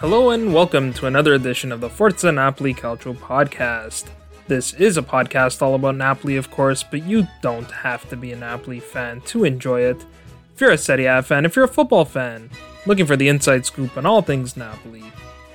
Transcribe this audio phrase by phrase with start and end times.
[0.00, 4.10] Hello and welcome to another edition of the Forza Napoli Calcio podcast.
[4.46, 8.32] This is a podcast all about Napoli, of course, but you don't have to be
[8.32, 10.04] a Napoli fan to enjoy it.
[10.54, 12.50] If you're a Serie A fan, if you're a football fan,
[12.84, 15.02] looking for the inside scoop on all things Napoli,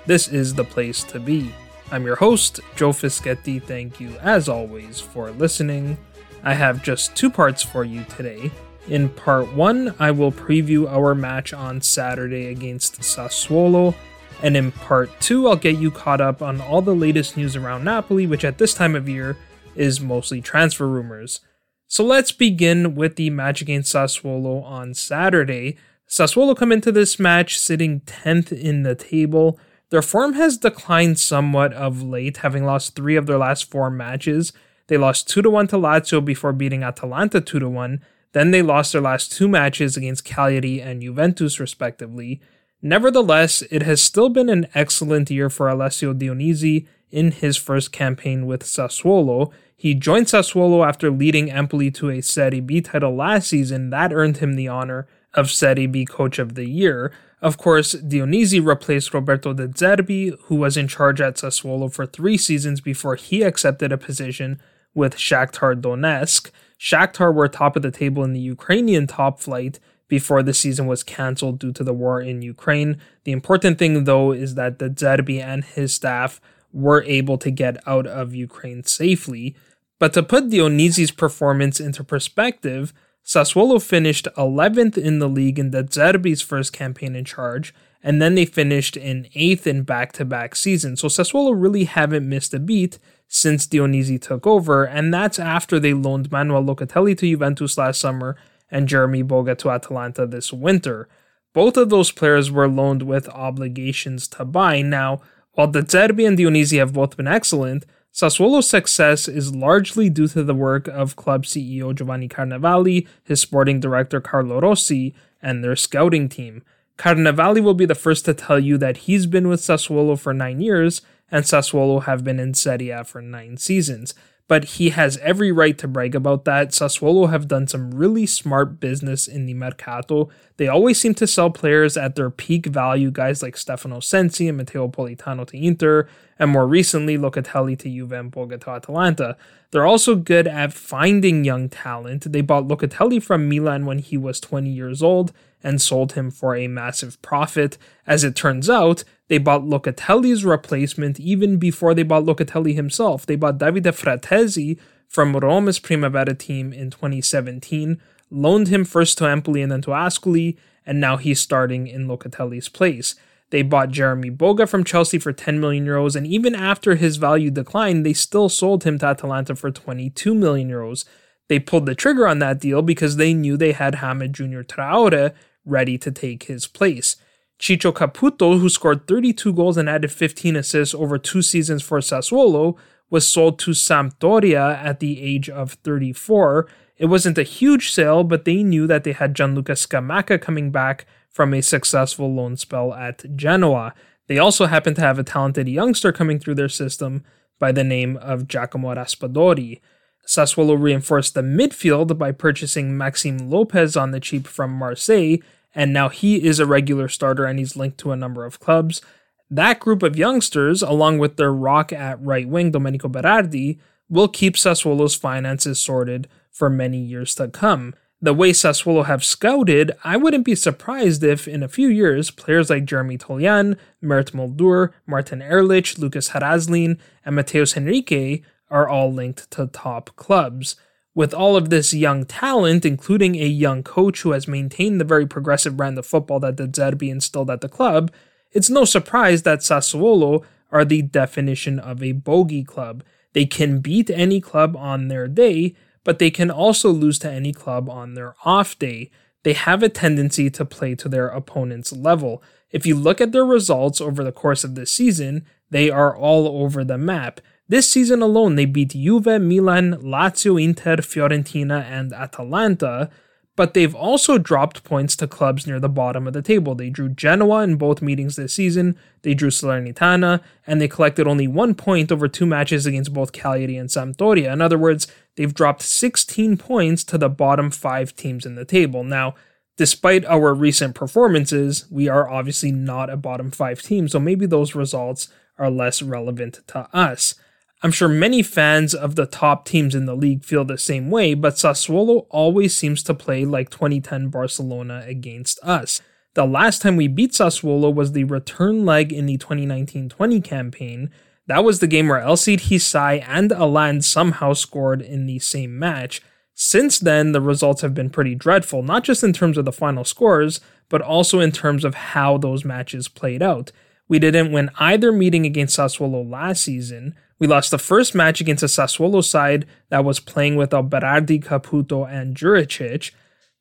[0.08, 1.54] this is the place to be.
[1.91, 3.62] I'm your host, Joe Fischetti.
[3.62, 5.99] Thank you, as always, for listening.
[6.44, 8.49] I have just two parts for you today.
[8.88, 13.94] In part one, I will preview our match on Saturday against Sassuolo
[14.42, 17.84] and in part 2, I'll get you caught up on all the latest news around
[17.84, 19.38] Napoli, which at this time of year
[19.76, 21.42] is mostly transfer rumors.
[21.88, 25.78] So let's begin with the match against Sassuolo on Saturday.
[26.08, 29.60] Sassuolo come into this match sitting 10th in the table.
[29.90, 34.54] Their form has declined somewhat of late, having lost three of their last four matches.
[34.88, 38.02] They lost 2 1 to Lazio before beating Atalanta 2 1.
[38.34, 42.42] Then they lost their last two matches against Cagliari and Juventus, respectively.
[42.82, 48.46] Nevertheless, it has still been an excellent year for Alessio Dionisi in his first campaign
[48.46, 49.51] with Sassuolo.
[49.76, 53.90] He joined Sassuolo after leading Empoli to a Serie B title last season.
[53.90, 57.12] That earned him the honor of Serie B Coach of the Year.
[57.41, 62.38] Of course, Dionisi replaced Roberto De Zerbi, who was in charge at Sassuolo for three
[62.38, 64.59] seasons before he accepted a position
[64.94, 66.51] with Shakhtar Donetsk.
[66.79, 69.79] Shakhtar were top of the table in the Ukrainian top flight
[70.11, 72.97] before the season was cancelled due to the war in Ukraine.
[73.23, 76.41] The important thing, though, is that De Zerbi and his staff
[76.73, 79.55] were able to get out of Ukraine safely.
[80.00, 82.94] But to put Dionisi's performance into perspective,
[83.25, 87.73] Sassuolo finished 11th in the league in De Zerbi's first campaign in charge,
[88.03, 91.00] and then they finished in 8th in back to back seasons.
[91.00, 95.94] So Sassuolo really haven't missed a beat since Dionisi took over, and that's after they
[95.94, 98.35] loaned Manuel Locatelli to Juventus last summer
[98.71, 101.07] and Jeremy Boga to Atalanta this winter.
[101.53, 104.81] Both of those players were loaned with obligations to buy.
[104.81, 105.21] Now,
[105.53, 110.43] while De Zerbi and Dionisi have both been excellent, Sassuolo's success is largely due to
[110.43, 116.29] the work of club CEO Giovanni Carnevali, his sporting director Carlo Rossi, and their scouting
[116.29, 116.63] team.
[116.97, 120.61] Carnevali will be the first to tell you that he's been with Sassuolo for nine
[120.61, 121.01] years,
[121.31, 124.13] and Sassuolo have been in Serie A for nine seasons
[124.51, 126.72] but he has every right to brag about that.
[126.72, 130.28] Sassuolo have done some really smart business in the Mercato.
[130.57, 134.57] They always seem to sell players at their peak value, guys like Stefano Sensi and
[134.57, 136.06] Matteo Politano to Inter,
[136.38, 139.38] and more recently Locatelli to Juve and Boga to Atalanta.
[139.72, 142.29] They're also good at finding young talent.
[142.29, 145.31] They bought Locatelli from Milan when he was 20 years old
[145.63, 147.78] and sold him for a massive profit.
[148.06, 153.25] As it turns out, they bought Locatelli's replacement even before they bought Locatelli himself.
[153.25, 154.78] They bought Davide Fratesi
[155.08, 160.58] from Roma's Primavera team in 2017, loaned him first to Empoli and then to Ascoli,
[160.86, 163.16] and now he's starting in Locatelli's place.
[163.52, 167.52] They bought Jeremy Boga from Chelsea for 10 million euros, and even after his value
[167.52, 171.06] declined, they still sold him to Atalanta for 22 million euros.
[171.48, 175.34] They pulled the trigger on that deal because they knew they had Hamed Junior Traore
[175.63, 177.16] ready to take his place.
[177.61, 182.75] Ciccio Caputo, who scored 32 goals and added 15 assists over two seasons for Sassuolo,
[183.11, 186.67] was sold to Sampdoria at the age of 34.
[186.97, 191.05] It wasn't a huge sale, but they knew that they had Gianluca Scamacca coming back
[191.29, 193.94] from a successful loan spell at Genoa.
[194.27, 197.24] They also happened to have a talented youngster coming through their system
[197.59, 199.81] by the name of Giacomo Raspadori.
[200.27, 205.38] Sassuolo reinforced the midfield by purchasing Maxime Lopez on the cheap from Marseille
[205.73, 209.01] and now he is a regular starter and he's linked to a number of clubs.
[209.50, 213.79] That group of youngsters, along with their rock at right wing, Domenico Berardi,
[214.09, 217.94] will keep Sassuolo's finances sorted for many years to come.
[218.23, 222.69] The way Sassuolo have scouted, I wouldn't be surprised if, in a few years, players
[222.69, 229.50] like Jeremy Toljan, Mert Muldur, Martin Erlic, Lukas Haraslin, and Matheus Henrique are all linked
[229.51, 230.75] to top clubs.
[231.13, 235.28] With all of this young talent, including a young coach who has maintained the very
[235.28, 238.12] progressive brand of football that De Zerbi instilled at the club,
[238.52, 243.04] it's no surprise that Sassuolo are the definition of a bogey club.
[243.34, 247.52] They can beat any club on their day, but they can also lose to any
[247.52, 249.12] club on their off day.
[249.44, 252.42] They have a tendency to play to their opponent's level.
[252.72, 256.48] If you look at their results over the course of this season, they are all
[256.48, 257.42] over the map.
[257.71, 263.09] This season alone, they beat Juve, Milan, Lazio, Inter, Fiorentina, and Atalanta,
[263.56, 266.75] but they've also dropped points to clubs near the bottom of the table.
[266.75, 271.47] They drew Genoa in both meetings this season, they drew Salernitana, and they collected only
[271.47, 274.51] one point over two matches against both Cagliari and Sampdoria.
[274.51, 275.07] In other words,
[275.38, 279.06] they've dropped 16 points to the bottom five teams in the table.
[279.06, 279.33] Now,
[279.77, 284.75] despite our recent performances, we are obviously not a bottom five team, so maybe those
[284.75, 287.35] results are less relevant to us.
[287.83, 291.33] I'm sure many fans of the top teams in the league feel the same way,
[291.33, 296.00] but Sassuolo always seems to play like 2010 Barcelona against us.
[296.36, 301.10] The last time we beat Sassuolo was the return leg in the 2019 20 campaign.
[301.48, 306.22] That was the game where Elseid Hysaj and Allan somehow scored in the same match.
[306.54, 310.04] Since then, the results have been pretty dreadful, not just in terms of the final
[310.04, 313.72] scores, but also in terms of how those matches played out.
[314.07, 317.16] We didn't win either meeting against Sassuolo last season.
[317.41, 322.07] We lost the first match against a Sassuolo side that was playing with Berardi, Caputo,
[322.07, 323.09] and Djuricic.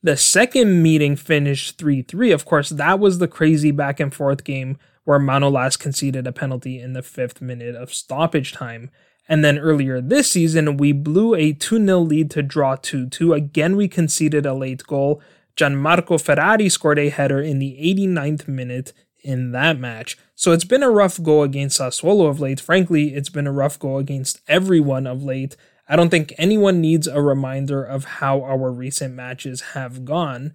[0.03, 2.31] The second meeting finished 3 3.
[2.31, 6.79] Of course, that was the crazy back and forth game where Manolas conceded a penalty
[6.79, 8.91] in the fifth minute of stoppage time.
[9.27, 13.33] And then earlier this season, we blew a 2 0 lead to draw 2 2.
[13.33, 15.23] Again, we conceded a late goal.
[15.57, 18.93] Gianmarco Ferrari scored a header in the 89th minute
[19.23, 20.19] in that match.
[20.35, 22.61] So it's been a rough go against Sassuolo of late.
[22.61, 25.57] Frankly, it's been a rough go against everyone of late.
[25.89, 30.53] I don't think anyone needs a reminder of how our recent matches have gone.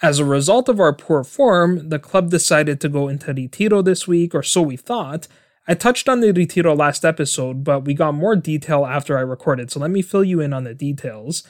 [0.00, 4.06] As a result of our poor form, the club decided to go into Retiro this
[4.06, 5.26] week, or so we thought.
[5.66, 9.70] I touched on the Retiro last episode, but we got more detail after I recorded,
[9.70, 11.42] so let me fill you in on the details.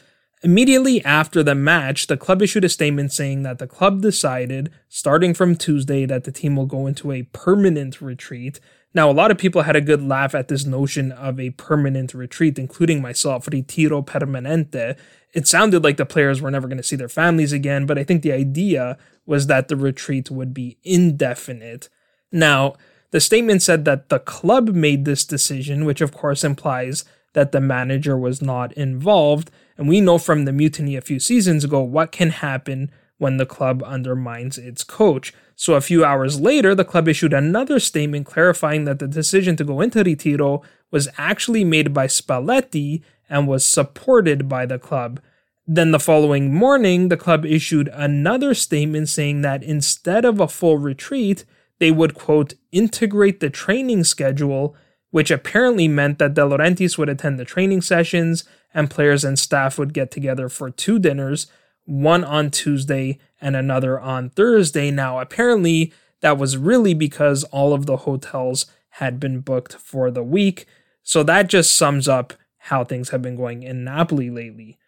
[0.42, 5.34] Immediately after the match, the club issued a statement saying that the club decided, starting
[5.34, 8.60] from Tuesday, that the team will go into a permanent retreat.
[8.94, 12.14] Now, a lot of people had a good laugh at this notion of a permanent
[12.14, 14.96] retreat, including myself, retiro permanente.
[15.34, 18.04] It sounded like the players were never going to see their families again, but I
[18.04, 18.96] think the idea
[19.26, 21.88] was that the retreat would be indefinite.
[22.32, 22.74] Now,
[23.10, 27.04] the statement said that the club made this decision, which of course implies
[27.34, 29.50] that the manager was not involved.
[29.78, 33.46] And we know from the mutiny a few seasons ago what can happen when the
[33.46, 35.32] club undermines its coach.
[35.54, 39.64] So a few hours later, the club issued another statement clarifying that the decision to
[39.64, 45.20] go into Retiro was actually made by Spalletti and was supported by the club.
[45.66, 50.78] Then the following morning, the club issued another statement saying that instead of a full
[50.78, 51.44] retreat,
[51.78, 54.76] they would, quote, integrate the training schedule
[55.10, 58.44] which apparently meant that De Laurentiis would attend the training sessions
[58.78, 61.48] and players and staff would get together for two dinners,
[61.84, 64.92] one on Tuesday and another on Thursday.
[64.92, 70.22] Now, apparently, that was really because all of the hotels had been booked for the
[70.22, 70.64] week.
[71.02, 74.78] So that just sums up how things have been going in Napoli lately.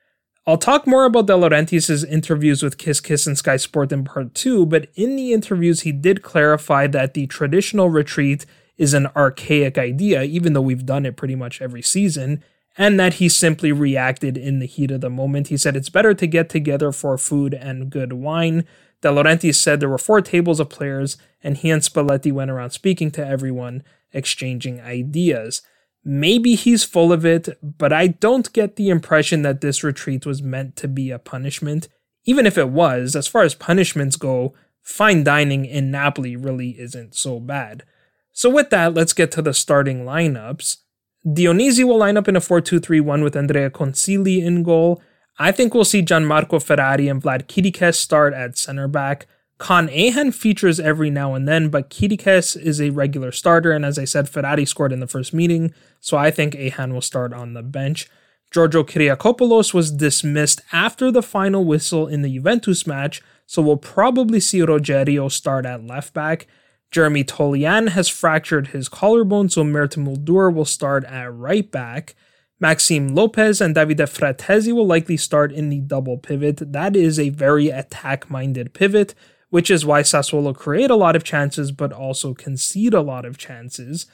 [0.46, 4.36] I'll talk more about De Laurentiis' interviews with Kiss Kiss and Sky Sport in part
[4.36, 8.46] 2, but in the interviews he did clarify that the traditional retreat
[8.78, 12.44] is an archaic idea, even though we've done it pretty much every season,
[12.76, 15.48] and that he simply reacted in the heat of the moment.
[15.48, 18.64] He said it's better to get together for food and good wine.
[19.02, 23.10] De said there were four tables of players, and he and Spalletti went around speaking
[23.12, 25.62] to everyone, exchanging ideas.
[26.04, 30.42] Maybe he's full of it, but I don't get the impression that this retreat was
[30.42, 31.88] meant to be a punishment.
[32.24, 37.14] Even if it was, as far as punishments go, fine dining in Napoli really isn't
[37.14, 37.84] so bad.
[38.32, 40.78] So with that, let's get to the starting lineups.
[41.26, 45.02] Dionisi will line up in a 4-2-3-1 with Andrea Consigli in goal.
[45.38, 49.26] I think we'll see Gianmarco Ferrari and Vlad Chiriches start at center back.
[49.58, 53.98] Kaan Ayhan features every now and then, but Chiriches is a regular starter, and as
[53.98, 57.52] I said, Ferrari scored in the first meeting, so I think Ayhan will start on
[57.52, 58.08] the bench.
[58.50, 64.40] Giorgio Kyriakopoulos was dismissed after the final whistle in the Juventus match, so we'll probably
[64.40, 66.46] see Rogerio start at left back.
[66.90, 72.16] Jeremy Toljan has fractured his collarbone, so Mert Muldur will start at right back.
[72.58, 76.72] Maxime Lopez and Davide Fratesi will likely start in the double pivot.
[76.72, 79.14] That is a very attack minded pivot,
[79.50, 83.38] which is why Sassuolo create a lot of chances but also concede a lot of
[83.38, 84.06] chances.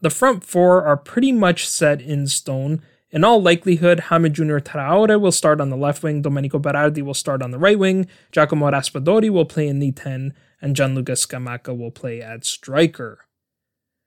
[0.00, 2.82] The front four are pretty much set in stone.
[3.10, 7.14] In all likelihood, James Junior Traore will start on the left wing, Domenico Berardi will
[7.14, 11.76] start on the right wing, Giacomo Raspadori will play in the 10, and Gianluca Scamacca
[11.76, 13.26] will play at striker.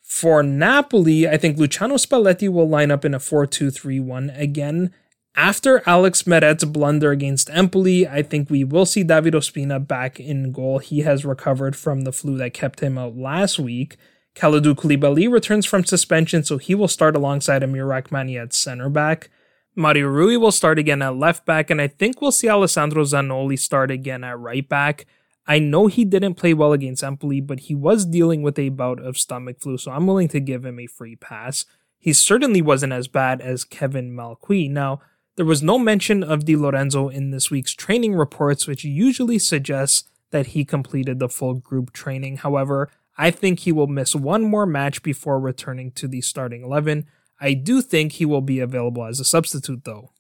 [0.02, 4.30] For Napoli, I think Luciano Spalletti will line up in a 4 2 3 1
[4.32, 4.94] again.
[5.36, 10.52] After Alex Meret blunder against Empoli, I think we will see David Ospina back in
[10.52, 10.80] goal.
[10.80, 13.98] He has recovered from the flu that kept him out last week.
[14.34, 19.30] Kalidou Koulibaly returns from suspension, so he will start alongside Amir Rrahmani at center back.
[19.76, 23.60] Mario Rui will start again at left back, and I think we'll see Alessandro Zanoli
[23.60, 25.06] start again at right back.
[25.48, 29.00] I know he didn't play well against Empoli, but he was dealing with a bout
[29.00, 31.66] of stomach flu, so I'm willing to give him a free pass.
[31.98, 34.70] He certainly wasn't as bad as Kevin Malcuit.
[34.70, 35.02] Now,
[35.38, 40.10] there was no mention of Di Lorenzo in this week's training reports, which usually suggests
[40.32, 42.38] that he completed the full group training.
[42.38, 47.08] However, I think he will miss one more match before returning to the starting 11.
[47.40, 50.12] I do think he will be available as a substitute, though.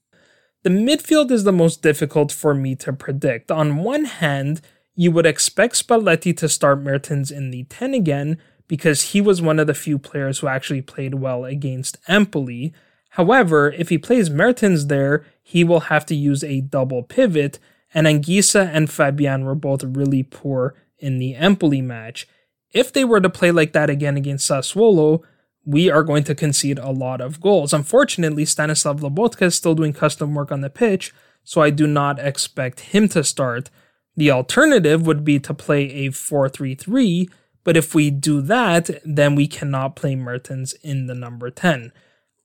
[0.63, 3.51] The midfield is the most difficult for me to predict.
[3.51, 4.62] On one hand,
[4.99, 9.59] you would expect Spalletti to start Mertens in the 10 again because he was one
[9.59, 12.73] of the few players who actually played well against Empoli.
[13.11, 17.59] However, if he plays Mertens there, he will have to use a double pivot,
[17.93, 22.27] and Anguissa and Fabian were both really poor in the Empoli match.
[22.73, 25.21] If they were to play like that again against Sassuolo,
[25.63, 27.71] we are going to concede a lot of goals.
[27.71, 31.13] Unfortunately, Stanislav Lobotka is still doing custom work on the pitch,
[31.43, 33.69] so I do not expect him to start.
[34.17, 37.29] The alternative would be to play a 4 3 3,
[37.63, 41.93] but if we do that, then we cannot play Mertens in the number 10.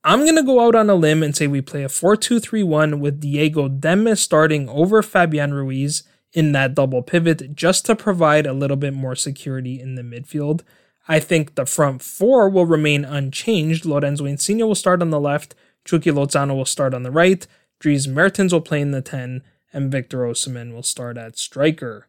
[0.05, 2.39] I'm going to go out on a limb and say we play a 4 2
[2.39, 6.03] 3 1 with Diego Demme starting over Fabian Ruiz
[6.33, 10.63] in that double pivot just to provide a little bit more security in the midfield.
[11.09, 13.85] I think the front four will remain unchanged.
[13.85, 17.47] Lorenzo Insigne will start on the left, Chucky Lozano will start on the right,
[17.81, 22.09] Dries Mertens will play in the 10, and Victor Osimhen will start at striker.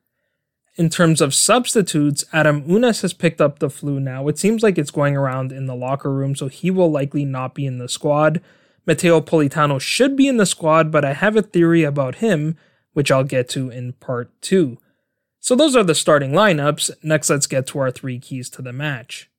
[0.75, 4.27] In terms of substitutes, Adam Ounas has picked up the flu now.
[4.27, 7.53] It seems like it's going around in the locker room, so he will likely not
[7.53, 8.41] be in the squad.
[8.86, 12.58] Matteo Politano should be in the squad, but I have a theory about him,
[12.93, 14.77] which I'll get to in part 2.
[15.39, 16.89] So those are the starting lineups.
[17.03, 19.29] Next, let's get to our three keys to the match.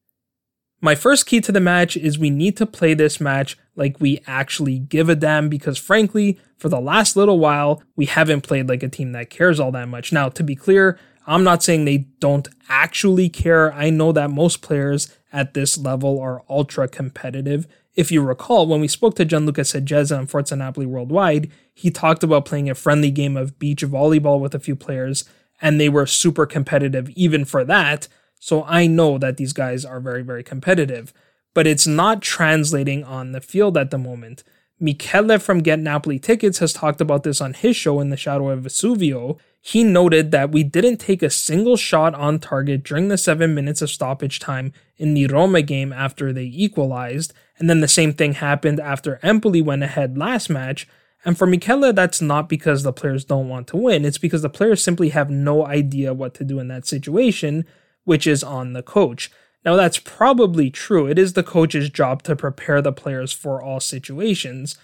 [0.80, 4.20] My first key to the match is we need to play this match like we
[4.26, 8.82] actually give a damn because, frankly, for the last little while, we haven't played like
[8.82, 10.12] a team that cares all that much.
[10.12, 13.72] Now, to be clear, I'm not saying they don't actually care.
[13.72, 17.66] I know that most players at this level are ultra competitive.
[17.94, 22.22] If you recall, when we spoke to Gianluca Seggeza on Forza Napoli Worldwide, he talked
[22.22, 25.24] about playing a friendly game of beach volleyball with a few players,
[25.62, 28.08] and they were super competitive even for that.
[28.44, 31.14] So I know that these guys are very, very competitive,
[31.54, 34.44] but it's not translating on the field at the moment.
[34.78, 38.50] Michele from Get Napoli Tickets has talked about this on his show in the Shadow
[38.50, 39.38] of Vesuvio.
[39.62, 43.80] He noted that we didn't take a single shot on target during the seven minutes
[43.80, 48.34] of stoppage time in the Roma game after they equalized, and then the same thing
[48.34, 50.86] happened after Empoli went ahead last match.
[51.24, 54.50] And for Michele, that's not because the players don't want to win, it's because the
[54.50, 57.64] players simply have no idea what to do in that situation
[58.04, 59.30] which is on the coach.
[59.64, 61.06] Now, that's probably true.
[61.06, 64.76] It is the coach's job to prepare the players for all situations.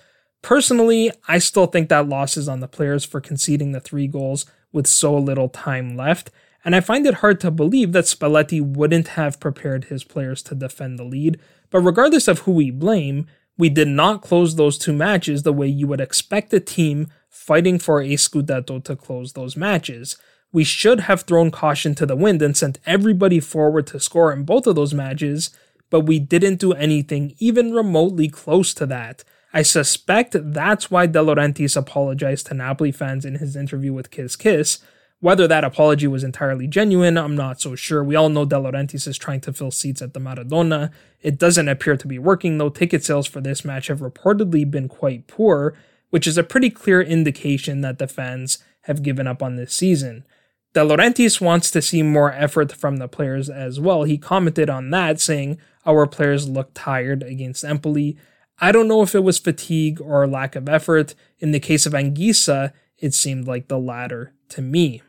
[0.43, 4.47] Personally, I still think that loss is on the players for conceding the three goals
[4.73, 6.31] with so little time left,
[6.65, 10.55] and I find it hard to believe that Spalletti wouldn't have prepared his players to
[10.55, 11.39] defend the lead.
[11.71, 13.27] But regardless of who we blame,
[13.59, 17.79] we did not close those two matches the way you would expect a team fighting
[17.79, 20.17] for a Scudetto to close those matches
[20.53, 24.45] we should have thrown caution to the wind and sent everybody forward to score in
[24.45, 25.51] both of those matches,
[25.91, 29.25] but we didn't do anything even remotely close to that.
[29.53, 34.37] I suspect that's why De Laurentiis apologized to Napoli fans in his interview with Kiss
[34.37, 34.79] Kiss.
[35.19, 38.03] Whether that apology was entirely genuine, I'm not so sure.
[38.03, 40.91] We all know De Laurentiis is trying to fill seats at the Maradona.
[41.21, 44.89] It doesn't appear to be working, though ticket sales for this match have reportedly been
[44.89, 45.77] quite poor,
[46.09, 50.25] which is a pretty clear indication that the fans have given up on this season.
[50.73, 54.05] De Laurentiis wants to see more effort from the players as well.
[54.05, 58.17] He commented on that, saying, Our players looked tired against Empoli.
[58.61, 61.15] I don't know if it was fatigue or lack of effort.
[61.41, 65.03] In the case of Anguissa, it seemed like the latter to me.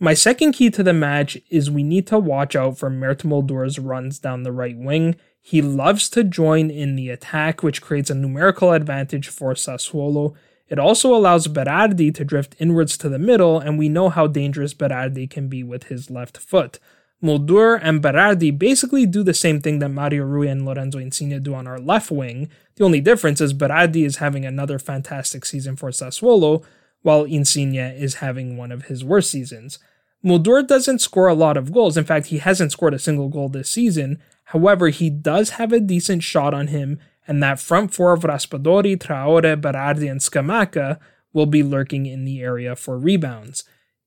[0.00, 4.18] My second key to the match is we need to watch out for Mert runs
[4.18, 5.16] down the right wing.
[5.40, 10.34] He loves to join in the attack, which creates a numerical advantage for Sassuolo.
[10.68, 14.74] It also allows Berardi to drift inwards to the middle, and we know how dangerous
[14.74, 16.78] Berardi can be with his left foot.
[17.22, 21.54] Muldur and Berardi basically do the same thing that Mario Rui and Lorenzo Insigne do
[21.54, 22.48] on our left wing.
[22.76, 26.62] The only difference is Berardi is having another fantastic season for Sassuolo,
[27.02, 29.78] while Insigne is having one of his worst seasons.
[30.24, 31.96] Muldur doesn't score a lot of goals.
[31.96, 34.20] In fact, he hasn't scored a single goal this season.
[34.44, 36.98] However, he does have a decent shot on him,
[37.28, 40.98] and that front four of Raspadori, Traore, Berardi, and Scamacca
[41.32, 43.64] will be lurking in the area for rebounds.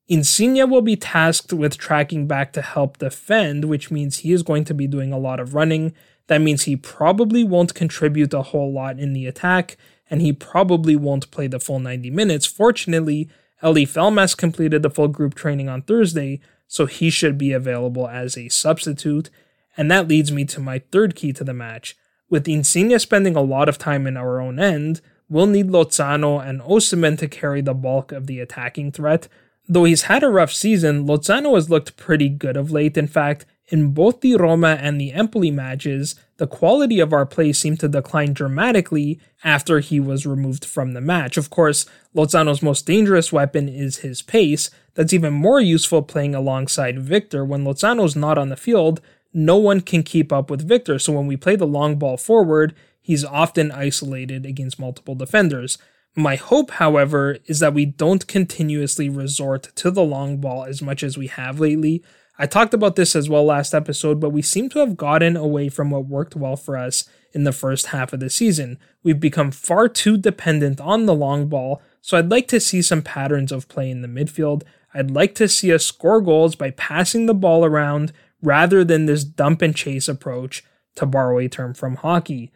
[0.07, 4.65] Insigne will be tasked with tracking back to help defend, which means he is going
[4.65, 5.93] to be doing a lot of running.
[6.27, 9.77] That means he probably won't contribute a whole lot in the attack,
[10.09, 12.45] and he probably won't play the full 90 minutes.
[12.45, 13.29] Fortunately,
[13.61, 18.35] Elif Elmas completed the full group training on Thursday, so he should be available as
[18.35, 19.29] a substitute.
[19.77, 21.95] And that leads me to my third key to the match.
[22.31, 26.61] With Insigne spending a lot of time in our own end, we'll need Lozano and
[26.61, 29.27] Osimhen to carry the bulk of the attacking threat.
[29.67, 32.95] Though he's had a rough season, Lozano has looked pretty good of late.
[32.95, 37.51] In fact, in both the Roma and the Empoli matches, the quality of our play
[37.51, 41.35] seemed to decline dramatically after he was removed from the match.
[41.35, 41.85] Of course,
[42.15, 44.69] Lozano's most dangerous weapon is his pace.
[44.93, 47.43] That's even more useful playing alongside Victor.
[47.43, 49.01] When Lozano's not on the field,
[49.33, 52.75] no one can keep up with Victor, so when we play the long ball forward,
[53.01, 55.77] he's often isolated against multiple defenders.
[56.15, 61.03] My hope, however, is that we don't continuously resort to the long ball as much
[61.03, 62.03] as we have lately.
[62.37, 65.69] I talked about this as well last episode, but we seem to have gotten away
[65.69, 68.77] from what worked well for us in the first half of the season.
[69.03, 73.01] We've become far too dependent on the long ball, so I'd like to see some
[73.03, 74.63] patterns of play in the midfield.
[74.93, 79.23] I'd like to see us score goals by passing the ball around rather than this
[79.23, 80.63] dump and chase approach,
[80.95, 82.51] to borrow a term from hockey.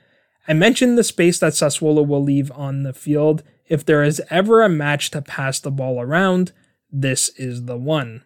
[0.48, 3.44] I mentioned the space that Sassuolo will leave on the field.
[3.68, 6.52] If there is ever a match to pass the ball around,
[6.92, 8.24] this is the one.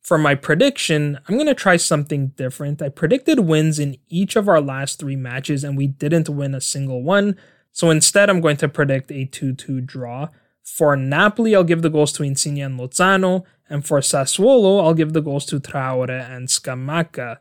[0.00, 2.80] For my prediction, I'm going to try something different.
[2.80, 6.60] I predicted wins in each of our last three matches, and we didn't win a
[6.60, 7.36] single one.
[7.72, 10.28] So instead, I'm going to predict a 2 2 draw.
[10.64, 15.12] For Napoli, I'll give the goals to Insigne and Lozano, and for Sassuolo, I'll give
[15.12, 17.38] the goals to Traore and Scamacca.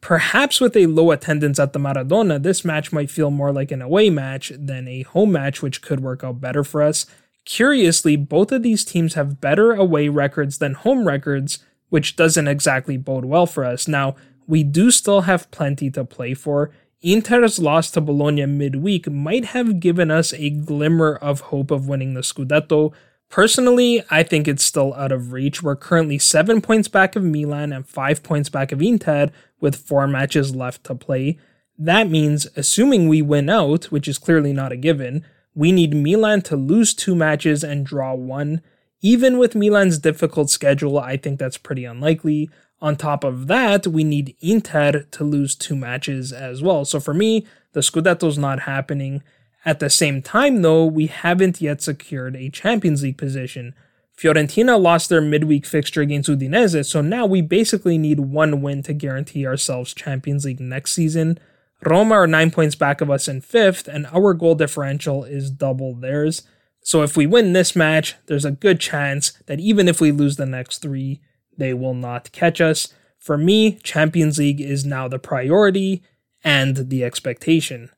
[0.00, 3.82] Perhaps with a low attendance at the Maradona, this match might feel more like an
[3.82, 7.06] away match than a home match, which could work out better for us.
[7.44, 12.96] Curiously, both of these teams have better away records than home records, which doesn't exactly
[12.96, 13.86] bode well for us.
[13.88, 14.16] Now,
[14.46, 16.70] we do still have plenty to play for.
[17.00, 22.14] Inter's loss to Bologna midweek might have given us a glimmer of hope of winning
[22.14, 22.92] the Scudetto,
[23.32, 25.62] Personally, I think it's still out of reach.
[25.62, 30.06] We're currently seven points back of Milan and five points back of Inter with four
[30.06, 31.38] matches left to play.
[31.78, 36.42] That means, assuming we win out, which is clearly not a given, we need Milan
[36.42, 38.60] to lose two matches and draw one.
[39.00, 42.50] Even with Milan's difficult schedule, I think that's pretty unlikely.
[42.82, 46.84] On top of that, we need Inter to lose two matches as well.
[46.84, 49.22] So for me, the Scudetto's not happening.
[49.64, 53.74] At the same time, though, we haven't yet secured a Champions League position.
[54.16, 58.92] Fiorentina lost their midweek fixture against Udinese, so now we basically need one win to
[58.92, 61.38] guarantee ourselves Champions League next season.
[61.84, 65.94] Roma are nine points back of us in fifth, and our goal differential is double
[65.94, 66.42] theirs.
[66.82, 70.36] So if we win this match, there's a good chance that even if we lose
[70.36, 71.20] the next three,
[71.56, 72.92] they will not catch us.
[73.18, 76.02] For me, Champions League is now the priority
[76.42, 77.90] and the expectation.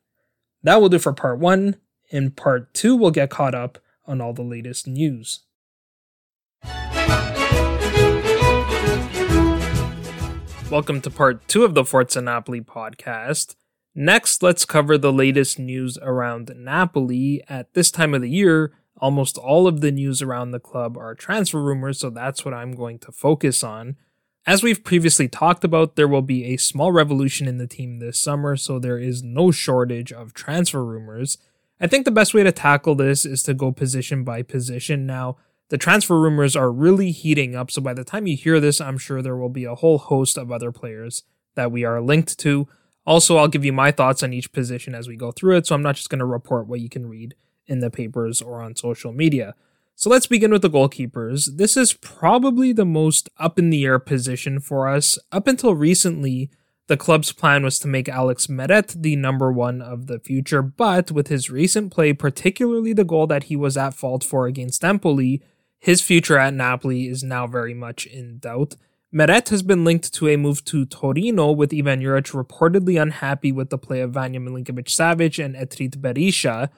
[0.65, 1.75] That will do for part one.
[2.09, 5.41] In part two, we'll get caught up on all the latest news.
[10.71, 13.53] Welcome to part two of the Forza Napoli podcast.
[13.93, 17.43] Next, let's cover the latest news around Napoli.
[17.47, 21.13] At this time of the year, almost all of the news around the club are
[21.13, 23.97] transfer rumors, so that's what I'm going to focus on.
[24.47, 28.19] As we've previously talked about, there will be a small revolution in the team this
[28.19, 31.39] summer, so there is no shortage of transfer rumors.
[31.81, 35.07] I think the best way to tackle this is to go position by position.
[35.07, 35.37] Now,
[35.69, 38.99] the transfer rumors are really heating up, so by the time you hear this, I'm
[38.99, 41.23] sure there will be a whole host of other players
[41.55, 42.67] that we are linked to.
[43.03, 45.73] Also, I'll give you my thoughts on each position as we go through it, so
[45.73, 47.33] I'm not just going to report what you can read
[47.65, 49.55] in the papers or on social media.
[49.97, 51.55] So let's begin with the goalkeepers.
[51.55, 55.17] This is probably the most up in the air position for us.
[55.31, 56.51] Up until recently,
[56.87, 61.11] the club's plan was to make Alex Meret the number one of the future, but
[61.11, 65.41] with his recent play, particularly the goal that he was at fault for against Empoli,
[65.79, 68.75] his future at Napoli is now very much in doubt.
[69.13, 73.69] Meret has been linked to a move to Torino, with Ivan Juric reportedly unhappy with
[73.69, 76.69] the play of Vanja Milinkovic Savic and Etrit Berisha,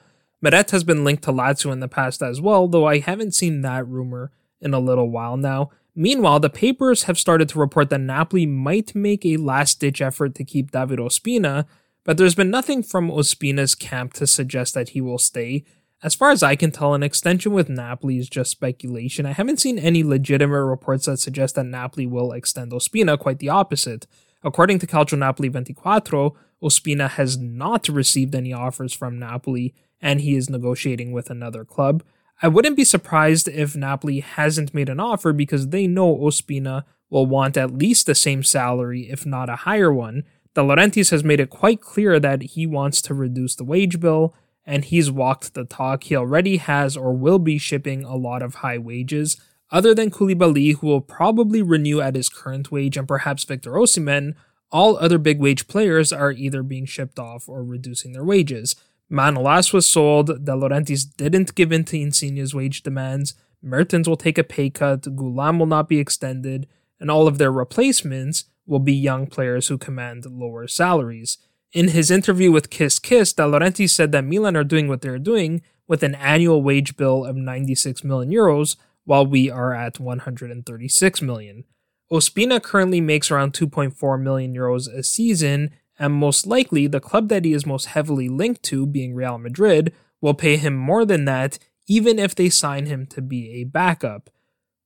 [0.42, 3.62] Meret has been linked to Lazio in the past as well, though I haven't seen
[3.62, 5.70] that rumor in a little while now.
[5.94, 10.36] Meanwhile, the papers have started to report that Napoli might make a last ditch effort
[10.36, 11.66] to keep David Ospina,
[12.04, 15.64] but there's been nothing from Ospina's camp to suggest that he will stay.
[16.00, 19.26] As far as I can tell, an extension with Napoli is just speculation.
[19.26, 23.48] I haven't seen any legitimate reports that suggest that Napoli will extend Ospina, quite the
[23.48, 24.06] opposite.
[24.44, 30.36] According to Calcio Napoli 24, Ospina has not received any offers from Napoli, and he
[30.36, 32.02] is negotiating with another club.
[32.40, 37.26] I wouldn't be surprised if Napoli hasn't made an offer because they know Ospina will
[37.26, 40.24] want at least the same salary, if not a higher one.
[40.54, 44.34] De Laurentiis has made it quite clear that he wants to reduce the wage bill,
[44.64, 46.04] and he's walked the talk.
[46.04, 49.40] He already has or will be shipping a lot of high wages.
[49.70, 54.34] Other than Koulibaly, who will probably renew at his current wage, and perhaps Victor Osimhen,
[54.70, 58.76] all other big wage players are either being shipped off or reducing their wages.
[59.10, 60.26] Manolas was sold.
[60.26, 63.34] De Laurentiis didn't give in to Insigne's wage demands.
[63.62, 65.02] Mertens will take a pay cut.
[65.02, 66.68] Ghoulam will not be extended.
[67.00, 71.38] And all of their replacements will be young players who command lower salaries.
[71.72, 75.18] In his interview with Kiss Kiss, De Laurentiis said that Milan are doing what they're
[75.18, 81.22] doing with an annual wage bill of 96 million euros, while we are at 136
[81.22, 81.64] million.
[82.10, 87.44] Ospina currently makes around 2.4 million euros a season, and most likely the club that
[87.44, 91.58] he is most heavily linked to, being Real Madrid, will pay him more than that
[91.88, 94.30] even if they sign him to be a backup.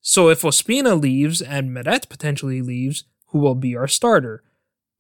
[0.01, 4.43] So if Ospina leaves and Meret potentially leaves, who will be our starter?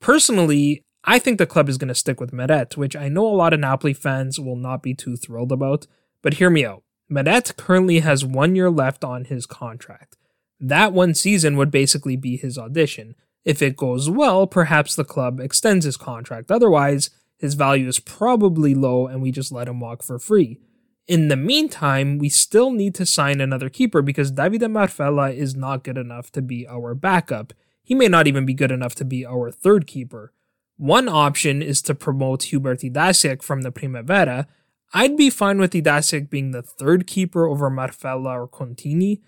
[0.01, 3.35] Personally, I think the club is going to stick with Meret, which I know a
[3.35, 5.87] lot of Napoli fans will not be too thrilled about,
[6.23, 6.83] but hear me out.
[7.09, 10.17] Meret currently has one year left on his contract.
[10.61, 13.17] That one season would basically be his audition.
[13.45, 16.51] If it goes well, perhaps the club extends his contract.
[16.51, 20.61] Otherwise, his value is probably low and we just let him walk for free.
[21.09, 25.83] In the meantime, we still need to sign another keeper because Davide Marfella is not
[25.83, 27.53] good enough to be our backup.
[27.83, 30.33] He may not even be good enough to be our third keeper.
[30.77, 34.47] One option is to promote Hubert Idasiak from the Primavera.
[34.95, 39.21] I'd be fine with Idasiak being the third keeper over Marfella or Contini,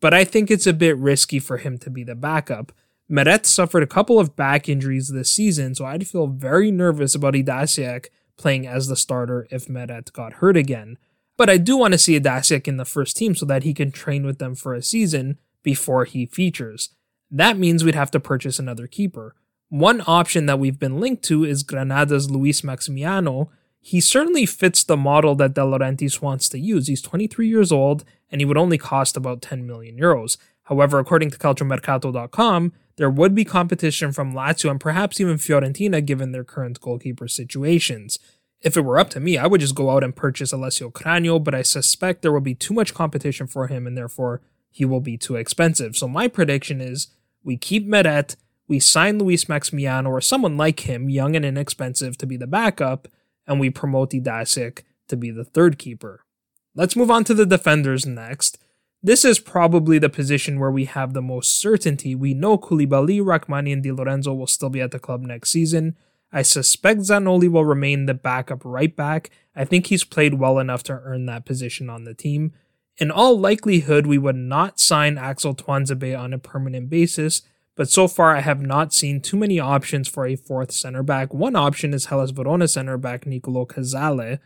[0.00, 2.72] but I think it's a bit risky for him to be the backup.
[3.10, 7.34] Meret suffered a couple of back injuries this season, so I'd feel very nervous about
[7.34, 10.98] Idasiak playing as the starter if Meret got hurt again.
[11.36, 13.92] But I do want to see Idasiak in the first team so that he can
[13.92, 16.90] train with them for a season before he features.
[17.30, 19.34] That means we'd have to purchase another keeper.
[19.68, 23.48] One option that we've been linked to is Granada's Luis Maximiano.
[23.80, 26.88] He certainly fits the model that De Laurentiis wants to use.
[26.88, 30.36] He's 23 years old and he would only cost about 10 million euros.
[30.68, 36.32] However, according to calciomercato.com, there would be competition from Lazio and perhaps even Fiorentina given
[36.32, 38.18] their current goalkeeper situations.
[38.60, 41.42] If it were up to me, I would just go out and purchase Alessio Cragno,
[41.42, 45.00] but I suspect there will be too much competition for him and therefore he will
[45.00, 45.96] be too expensive.
[45.96, 47.08] So my prediction is
[47.42, 52.26] we keep Meret, we sign Luis Maximiano or someone like him, young and inexpensive, to
[52.26, 53.08] be the backup,
[53.46, 56.26] and we promote Idasiak to be the third keeper.
[56.74, 58.58] Let's move on to the defenders next.
[59.02, 62.16] This is probably the position where we have the most certainty.
[62.16, 65.96] We know Koulibaly, Rrahmani, and Di Lorenzo will still be at the club next season.
[66.32, 69.30] I suspect Zanoli will remain the backup right back.
[69.54, 72.52] I think he's played well enough to earn that position on the team.
[72.98, 77.42] In all likelihood, we would not sign Axel Tuanzebe on a permanent basis,
[77.76, 81.32] but so far I have not seen too many options for a fourth center back.
[81.32, 84.40] One option is Hellas Verona center back Nicolo Casale.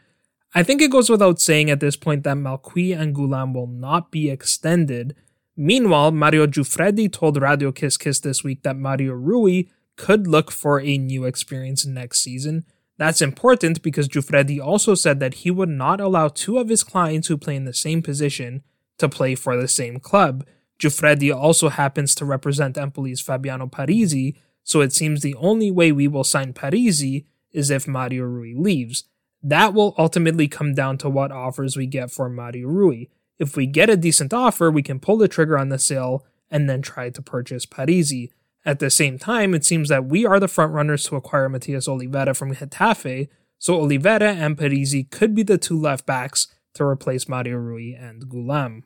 [0.54, 4.10] I think it goes without saying at this point that Malcuit and Ghoulam will not
[4.10, 5.16] be extended.
[5.56, 9.64] Meanwhile, Mario Giuffredi told Radio Kiss Kiss this week that Mario Rui
[9.96, 12.64] could look for a new experience next season.
[12.98, 17.28] That's important because Giuffredi also said that he would not allow two of his clients
[17.28, 18.62] who play in the same position
[18.98, 20.46] to play for the same club.
[20.78, 26.08] Giuffredi also happens to represent Empoli's Fabiano Parisi, so it seems the only way we
[26.08, 29.04] will sign Parisi is if Mario Rui leaves.
[29.42, 33.06] That will ultimately come down to what offers we get for Mario Rui.
[33.38, 36.68] If we get a decent offer, we can pull the trigger on the sale and
[36.68, 38.30] then try to purchase Parisi.
[38.64, 42.36] At the same time, it seems that we are the frontrunners to acquire Matias Olivera
[42.36, 43.28] from Getafe,
[43.58, 48.28] so Olivera and Parisi could be the two left backs to replace Mario Rui and
[48.28, 48.82] Ghoulam.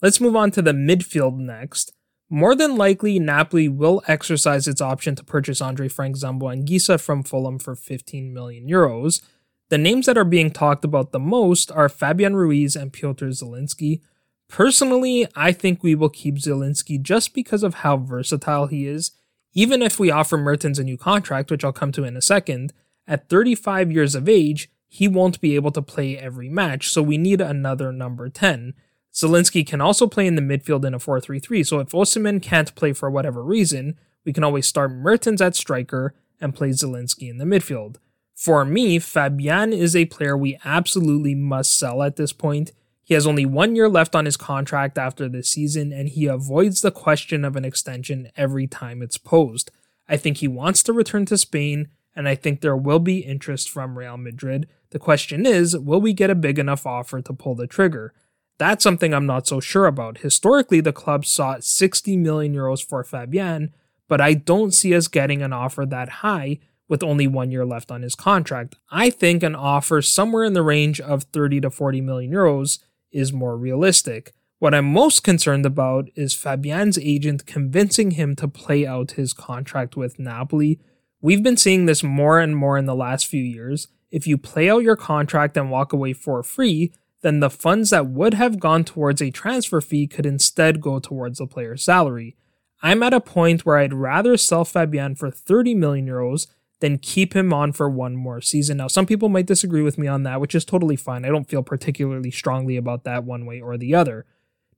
[0.00, 1.92] Let's move on to the midfield next.
[2.30, 7.22] More than likely, Napoli will exercise its option to purchase Andre Frank Zambo Anguissa from
[7.22, 9.20] Fulham for 15 million euros.
[9.70, 14.00] The names that are being talked about the most are Fabian Ruiz and Piotr Zielinski.
[14.48, 19.12] Personally, I think we will keep Zielinski just because of how versatile he is.
[19.52, 22.72] Even if we offer Mertens a new contract, which I'll come to in a second,
[23.06, 27.16] at 35 years of age, he won't be able to play every match, so we
[27.16, 28.74] need another number 10.
[29.14, 32.42] Zielinski can also play in the midfield in a 4 3 3, so if Osimhen
[32.42, 37.30] can't play for whatever reason, we can always start Mertens at striker and play Zielinski
[37.30, 37.98] in the midfield.
[38.40, 42.72] For me, Fabian is a player we absolutely must sell at this point.
[43.04, 46.80] He has only one year left on his contract after this season, and he avoids
[46.80, 49.70] the question of an extension every time it's posed.
[50.08, 53.68] I think he wants to return to Spain, and I think there will be interest
[53.68, 54.66] from Real Madrid.
[54.88, 58.14] The question is, will we get a big enough offer to pull the trigger?
[58.56, 60.20] That's something I'm not so sure about.
[60.20, 63.74] Historically, the club sought 60 million euros for Fabian,
[64.08, 67.92] but I don't see us getting an offer that high with only one year left
[67.92, 68.74] on his contract.
[68.90, 72.80] I think an offer somewhere in the range of 30 to 40 million euros
[73.12, 74.34] is more realistic.
[74.58, 79.96] What I'm most concerned about is Fabian's agent convincing him to play out his contract
[79.96, 80.80] with Napoli.
[81.22, 83.86] We've been seeing this more and more in the last few years.
[84.10, 88.08] If you play out your contract and walk away for free, then the funds that
[88.08, 92.36] would have gone towards a transfer fee could instead go towards the player's salary.
[92.82, 96.48] I'm at a point where I'd rather sell Fabian for 30 million euros
[96.80, 98.78] than keep him on for one more season.
[98.78, 101.24] Now, some people might disagree with me on that, which is totally fine.
[101.24, 104.26] I don't feel particularly strongly about that one way or the other.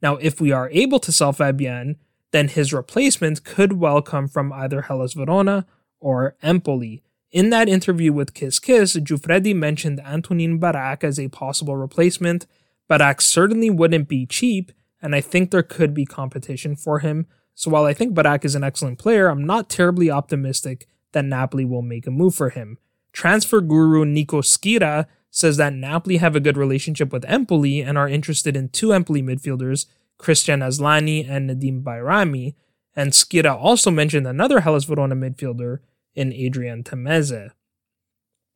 [0.02, 1.96] Now, if we are able to sell Fabian,
[2.32, 5.66] then his replacement could well come from either Hellas Verona
[6.00, 7.02] or Empoli.
[7.30, 12.46] In that interview with Kiss Kiss, Giuffredi mentioned Antonin Barak as a possible replacement.
[12.88, 17.26] Barak certainly wouldn't be cheap, and I think there could be competition for him.
[17.54, 21.64] So while I think Barak is an excellent player, I'm not terribly optimistic that Napoli
[21.64, 22.78] will make a move for him.
[23.12, 28.08] Transfer guru Nico Schira says that Napoli have a good relationship with Empoli and are
[28.08, 29.86] interested in two Empoli midfielders,
[30.18, 32.54] Kristjan Asllani and Nedim Bajrami,
[32.94, 35.78] and Schira also mentioned another Hellas Verona midfielder
[36.14, 37.50] in Adrian Tameze.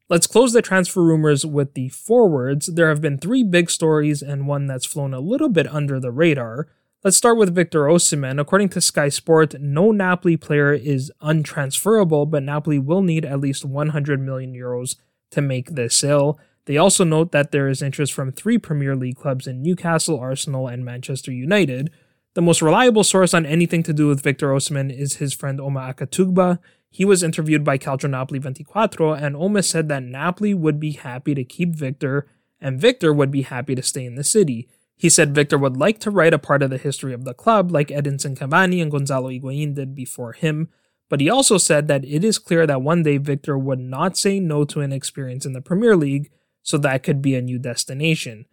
[0.08, 2.66] Let's close the transfer rumors with the forwards.
[2.66, 6.12] There have been three big stories and one that's flown a little bit under the
[6.12, 6.68] radar.
[7.06, 8.40] Let's start with Victor Osimhen.
[8.40, 13.64] According to Sky Sport, no Napoli player is untransferable, but Napoli will need at least
[13.64, 14.96] 100 million euros
[15.30, 16.36] to make this sale.
[16.64, 20.66] They also note that there is interest from three Premier League clubs in Newcastle, Arsenal,
[20.66, 21.92] and Manchester United.
[22.34, 25.94] The most reliable source on anything to do with Victor Osimhen is his friend Oma
[25.94, 26.58] Akatugba.
[26.90, 31.36] He was interviewed by Calcio Napoli 24, and Oma said that Napoli would be happy
[31.36, 32.26] to keep Victor,
[32.60, 34.68] and Victor would be happy to stay in the city.
[34.96, 37.70] He said Victor would like to write a part of the history of the club
[37.70, 40.68] like Edinson Cavani and Gonzalo Higuain did before him,
[41.08, 44.40] but he also said that it is clear that one day Victor would not say
[44.40, 46.30] no to an experience in the Premier League,
[46.62, 48.46] so that could be a new destination.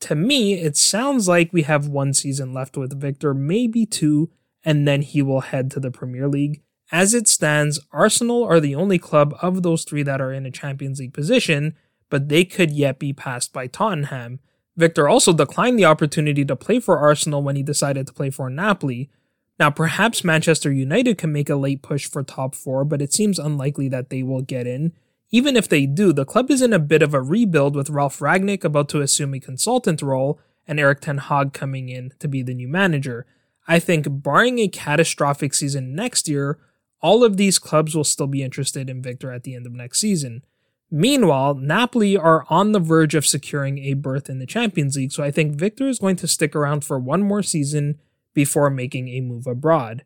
[0.00, 4.30] To me, it sounds like we have one season left with Victor, maybe two,
[4.62, 6.62] and then he will head to the Premier League.
[6.92, 10.50] As it stands, Arsenal are the only club of those three that are in a
[10.50, 11.74] Champions League position,
[12.10, 14.38] but they could yet be passed by Tottenham.
[14.76, 18.50] Victor also declined the opportunity to play for Arsenal when he decided to play for
[18.50, 19.10] Napoli.
[19.58, 23.38] Now, perhaps Manchester United can make a late push for top four, but it seems
[23.38, 24.92] unlikely that they will get in.
[25.30, 28.18] Even if they do, the club is in a bit of a rebuild with Ralf
[28.18, 32.42] Rangnick about to assume a consultant role and Erik Ten Hag coming in to be
[32.42, 33.26] the new manager.
[33.66, 36.58] I think, barring a catastrophic season next year,
[37.00, 40.00] all of these clubs will still be interested in Victor at the end of next
[40.00, 40.44] season.
[40.90, 45.22] Meanwhile, Napoli are on the verge of securing a berth in the Champions League, so
[45.22, 47.98] I think Victor is going to stick around for one more season
[48.34, 50.04] before making a move abroad.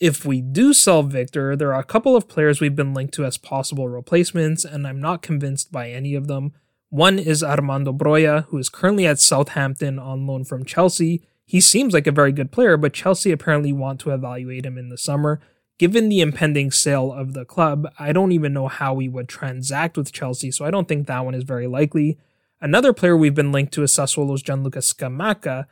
[0.00, 3.24] If we do sell Victor, there are a couple of players we've been linked to
[3.24, 6.54] as possible replacements, and I'm not convinced by any of them.
[6.88, 11.22] One is Armando Broja, who is currently at Southampton on loan from Chelsea.
[11.44, 14.88] He seems like a very good player, but Chelsea apparently want to evaluate him in
[14.88, 15.40] the summer,
[15.78, 19.96] given the impending sale of the club, I don't even know how we would transact
[19.96, 22.18] with Chelsea, so I don't think that one is very likely.
[22.60, 25.66] Another player we've been linked to is Sassuolo's Gianluca Scamacca.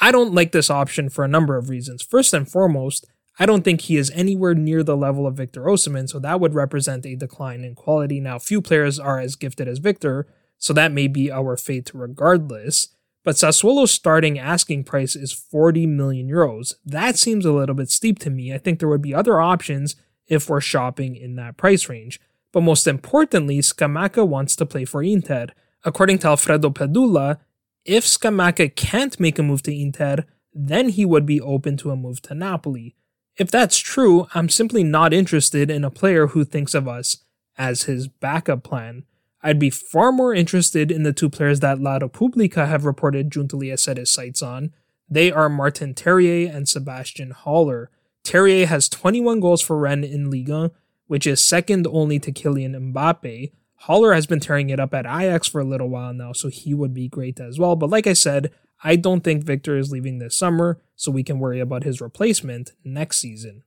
[0.00, 2.02] I don't like this option for a number of reasons.
[2.02, 3.06] First and foremost,
[3.38, 6.54] I don't think he is anywhere near the level of Victor Osimhen, so that would
[6.54, 8.20] represent a decline in quality.
[8.20, 10.26] Now, few players are as gifted as Victor,
[10.58, 12.88] so that may be our fate regardless.
[13.24, 16.74] But Sassuolo's starting asking price is 40 million euros.
[16.84, 18.52] That seems a little bit steep to me.
[18.52, 19.94] I think there would be other options
[20.26, 22.20] if we're shopping in that price range.
[22.52, 25.46] But most importantly, Scamacca wants to play for Inter.
[25.84, 27.38] According to Alfredo Pedulla,
[27.84, 31.96] if Scamacca can't make a move to Inter, then he would be open to a
[31.96, 32.94] move to Napoli.
[33.36, 37.24] If that's true, I'm simply not interested in a player who thinks of us
[37.56, 39.04] as his backup plan.
[39.42, 43.70] I'd be far more interested in the two players that La Repubblica have reported Giuntoli
[43.70, 44.72] has set his sights on.
[45.08, 47.90] They are Martin Terrier and Sebastien Haller.
[48.22, 50.70] Terrier has 21 goals for Rennes in Liga,
[51.06, 53.50] which is second only to Kylian Mbappe.
[53.74, 56.72] Haller has been tearing it up at Ajax for a little while now, so he
[56.72, 57.74] would be great as well.
[57.74, 58.52] But like I said,
[58.84, 62.72] I don't think Victor is leaving this summer, so we can worry about his replacement
[62.84, 63.64] next season.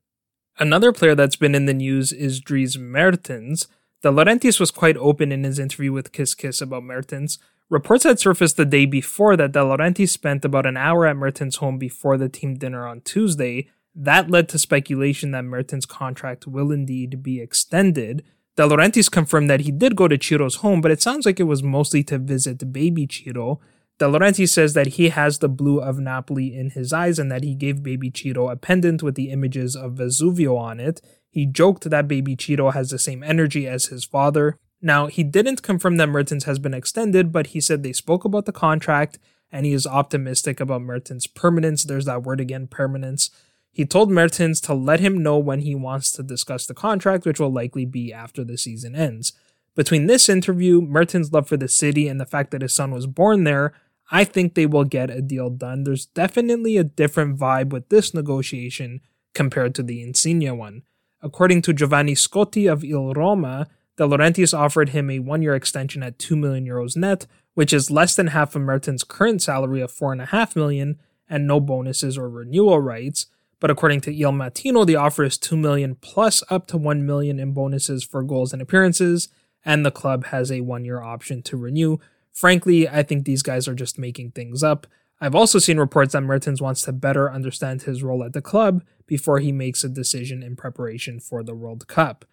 [0.58, 3.68] Another player that's been in the news is Dries Mertens.
[4.06, 7.40] De Laurentiis was quite open in his interview with Kiss Kiss about Mertens.
[7.72, 11.56] Reports had surfaced the day before that De Laurentiis spent about an hour at Mertens'
[11.56, 13.68] home before the team dinner on Tuesday.
[13.96, 18.24] That led to speculation that Mertens' contract will indeed be extended.
[18.56, 21.46] De Laurentiis confirmed that he did go to Ciro's home, but it sounds like it
[21.46, 23.60] was mostly to visit baby Ciro.
[23.98, 27.44] De Laurentiis says that he has the blue of Napoli in his eyes and that
[27.44, 31.02] he gave baby Ciro a pendant with the images of Vesuvio on it.
[31.30, 34.60] He joked that baby Ciro has the same energy as his father.
[34.82, 38.46] Now, he didn't confirm that Mertens has been extended, but he said they spoke about
[38.46, 39.18] the contract
[39.50, 41.84] and he is optimistic about Mertens' permanence.
[41.84, 43.30] There's that word again, permanence.
[43.72, 47.40] He told Mertens to let him know when he wants to discuss the contract, which
[47.40, 49.32] will likely be after the season ends.
[49.76, 53.08] Between this interview, Mertens' love for the city, and the fact that his son was
[53.08, 53.74] born there,
[54.12, 55.84] I think they will get a deal done.
[55.84, 59.02] There's definitely a different vibe with this negotiation
[59.34, 60.84] compared to the Insigne one.
[61.22, 66.04] According to Giovanni Scotti of Il Roma, De Laurentiis offered him a one year extension
[66.04, 69.92] at 2 million euros net, which is less than half of Mertens' current salary of
[69.92, 73.28] 4.5 million and no bonuses or renewal rights.
[73.60, 77.40] But according to Il Mattino, the offer is 2 million plus up to 1 million
[77.40, 79.30] in bonuses for goals and appearances,
[79.64, 81.98] and the club has a one year option to renew,
[82.36, 84.88] Frankly, I think these guys are just making things up.
[85.22, 88.84] I've also seen reports that Mertens wants to better understand his role at the club
[89.08, 92.26] before he makes a decision in preparation for the World Cup.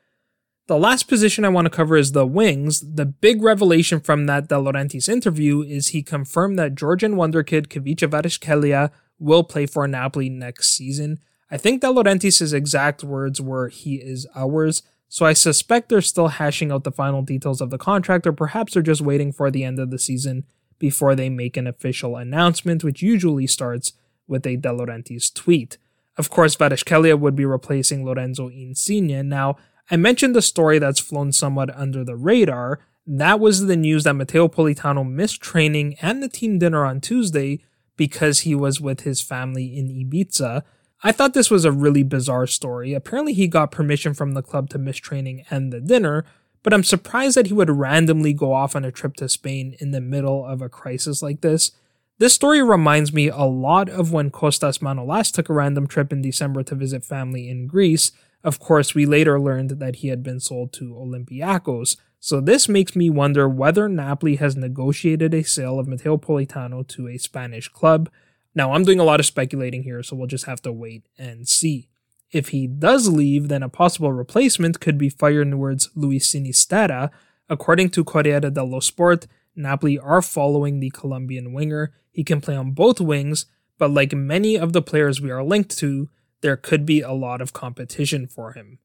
[0.67, 2.81] The last position I want to cover is the wings.
[2.81, 8.09] The big revelation from that De Laurentiis interview is he confirmed that Georgian wonderkid Khvicha
[8.09, 11.21] Kvaratskhelia will play for Napoli next season.
[11.49, 14.83] I think De Laurentiis' exact words were, he is ours.
[15.12, 18.72] So I suspect they're still hashing out the final details of the contract, or perhaps
[18.72, 20.46] they're just waiting for the end of the season
[20.79, 23.92] before they make an official announcement, which usually starts
[24.27, 25.77] with a De Laurentiis tweet.
[26.16, 29.29] Of course, Kvaratskhelia would be replacing Lorenzo Insigne.
[29.29, 29.57] Now,
[29.90, 32.81] I mentioned the story that's flown somewhat under the radar.
[33.07, 37.61] That was the news that Matteo Politano missed training and the team dinner on Tuesday
[37.98, 40.62] because he was with his family in Ibiza.
[41.03, 42.95] I thought this was a really bizarre story.
[42.95, 46.25] Apparently, he got permission from the club to miss training and the dinner,
[46.62, 49.91] but I'm surprised that he would randomly go off on a trip to Spain in
[49.91, 51.73] the middle of a crisis like this.
[52.19, 56.23] This story reminds me a lot of when Kostas Manolas took a random trip in
[56.23, 58.12] December to visit family in Greece.
[58.45, 61.97] Of course, we later learned that he had been sold to Olympiacos.
[62.21, 67.09] So this makes me wonder whether Napoli has negotiated a sale of Matteo Politano to
[67.09, 68.09] a Spanish club.
[68.55, 71.49] Now, I'm doing a lot of speculating here, so we'll just have to wait and
[71.49, 71.88] see.
[72.31, 77.11] If he does leave, then a possible replacement could be Feyenoord's Luis Sinisterra.
[77.49, 81.93] According to Corriere dello Sport, Napoli are following the Colombian winger.
[82.11, 83.47] He can play on both wings,
[83.79, 86.09] but like many of the players we are linked to,
[86.41, 88.79] there could be a lot of competition for him.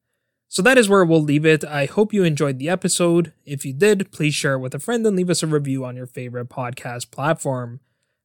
[0.48, 1.64] So that is where we'll leave it.
[1.64, 3.32] I hope you enjoyed the episode.
[3.44, 5.96] If you did, please share it with a friend and leave us a review on
[5.96, 7.80] your favorite podcast platform.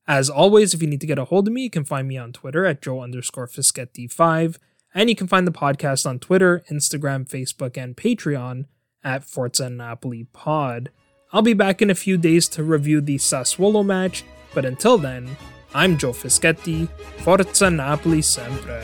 [0.08, 2.18] As always, if you need to get a hold of me, you can find me
[2.18, 4.58] on Twitter at Joe underscore Fischetti5,
[4.94, 8.66] and you can find the podcast on Twitter, Instagram, Facebook, and Patreon
[9.04, 10.90] at Forza Napoli Pod.
[11.32, 15.38] I'll be back in a few days to review the Sassuolo match, but until then,
[15.74, 16.90] I'm Joe Fischetti.
[17.22, 18.84] Forza Napoli sempre.